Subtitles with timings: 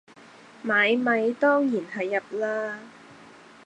[0.65, 2.79] 買米當然係入喇